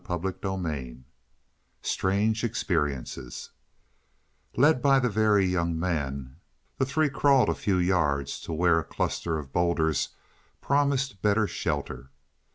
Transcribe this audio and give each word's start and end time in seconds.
CHAPTER 0.07 0.31
XIV 0.33 1.03
STRANGE 1.83 2.43
EXPERIENCES 2.43 3.51
Led 4.57 4.81
by 4.81 4.97
the 4.97 5.09
Very 5.09 5.45
Young 5.45 5.79
Man, 5.79 6.37
the 6.79 6.87
three 6.87 7.07
crawled 7.11 7.49
a 7.49 7.53
few 7.53 7.77
yards 7.77 8.39
to 8.39 8.51
where 8.51 8.79
a 8.79 8.83
cluster 8.83 9.37
of 9.37 9.53
bowlders 9.53 10.09
promised 10.59 11.21
better 11.21 11.45
shelter. 11.45 12.09